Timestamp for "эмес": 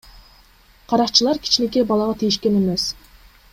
2.65-2.91